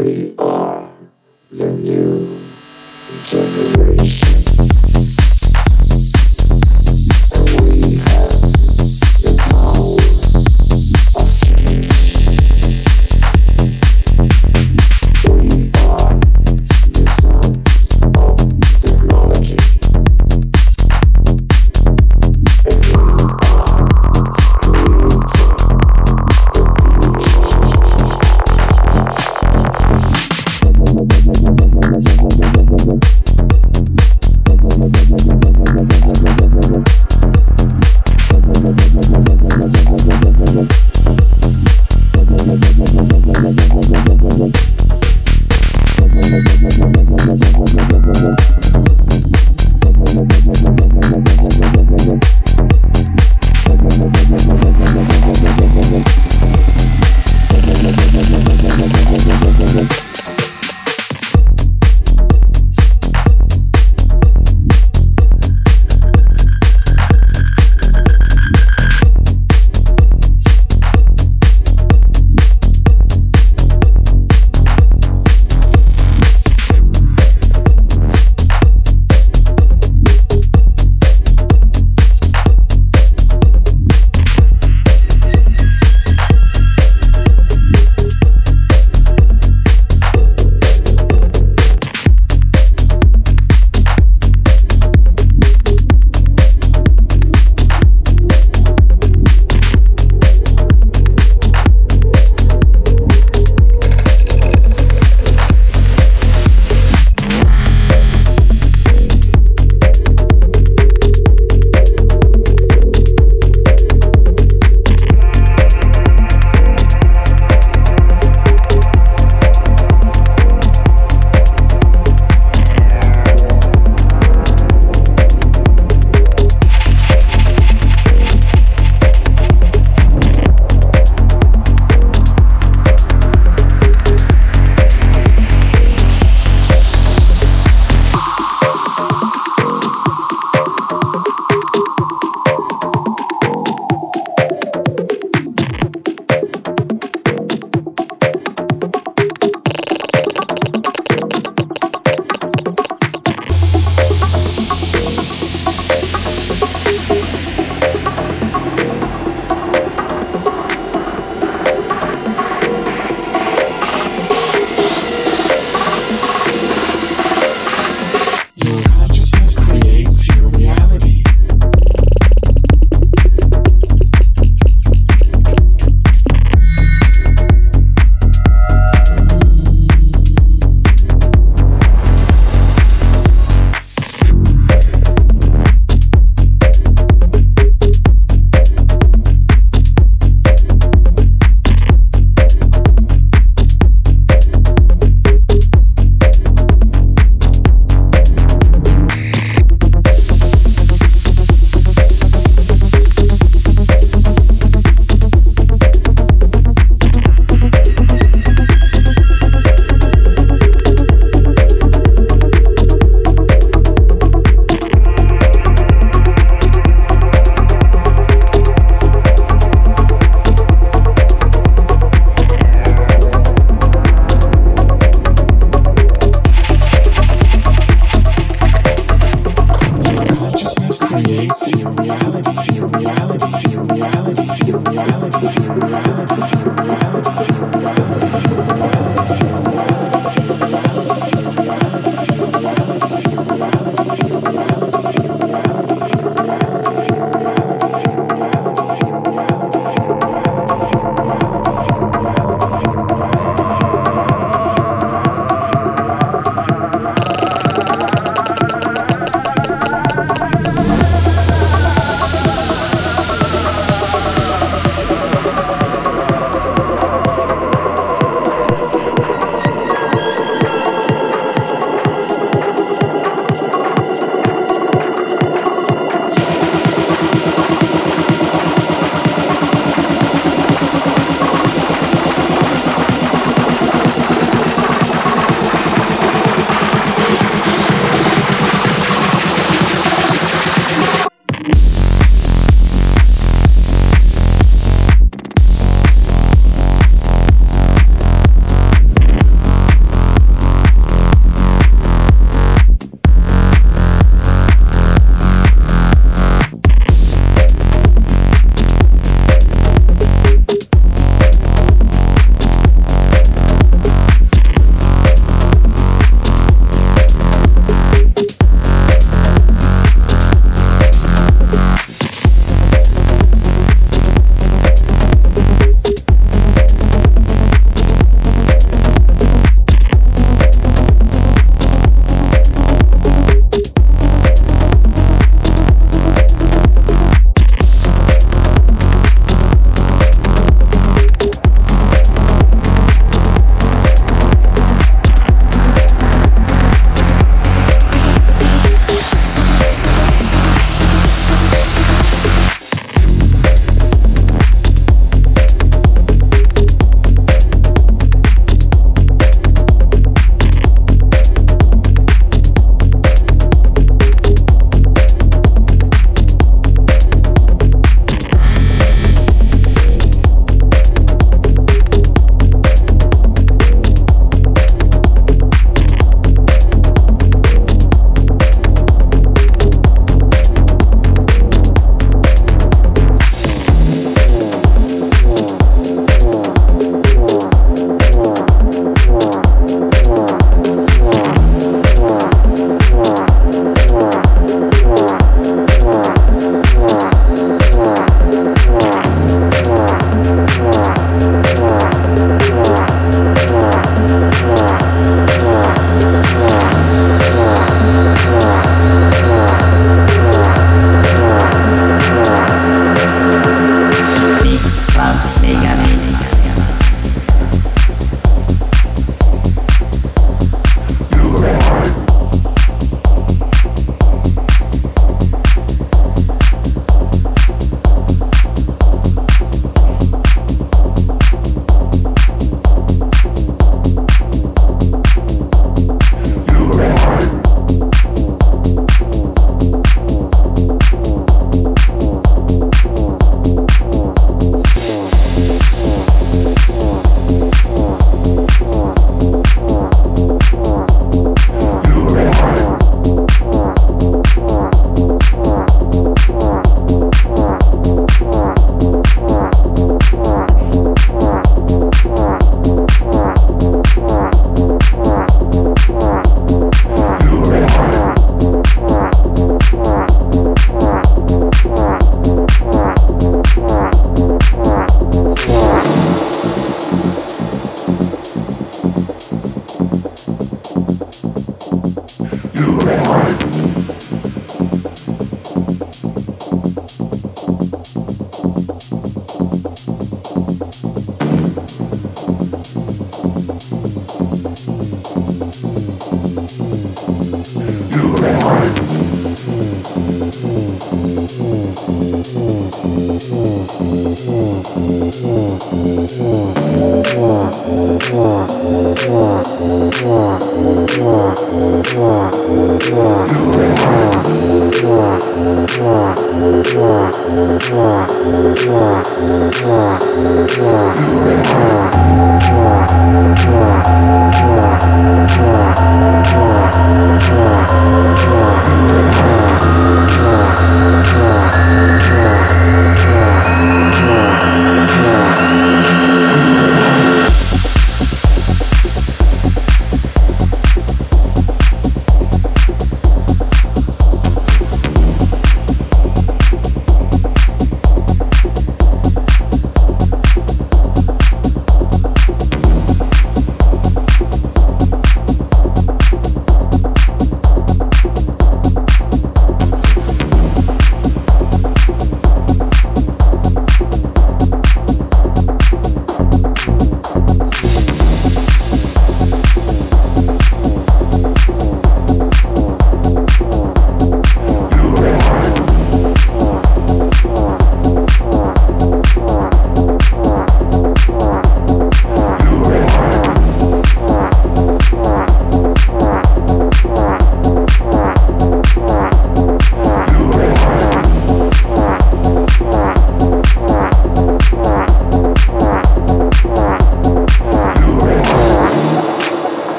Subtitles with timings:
[0.00, 0.49] Free.